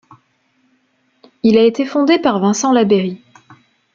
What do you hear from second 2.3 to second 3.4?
Vincent Labeyrie.